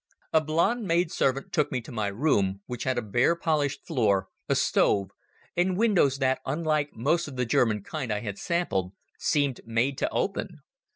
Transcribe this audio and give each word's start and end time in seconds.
A 0.33 0.41
blonde 0.41 0.87
maidservant 0.87 1.53
took 1.53 1.71
me 1.71 1.79
to 1.81 1.91
my 1.91 2.07
room, 2.07 2.61
which 2.65 2.85
had 2.85 2.97
a 2.97 3.03
bare 3.03 3.35
polished 3.35 3.85
floor, 3.85 4.29
a 4.49 4.55
stove, 4.55 5.11
and 5.55 5.77
windows 5.77 6.17
that, 6.17 6.39
unlike 6.43 6.89
most 6.95 7.27
of 7.27 7.35
the 7.35 7.45
German 7.45 7.83
kind 7.83 8.11
I 8.11 8.21
had 8.21 8.39
sampled, 8.39 8.93
seemed 9.19 9.61
made 9.63 9.99
to 9.99 10.09
open. 10.09 10.61